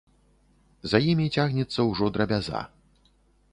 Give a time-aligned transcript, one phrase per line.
[0.93, 2.61] За імі цягнецца ўжо драбяза.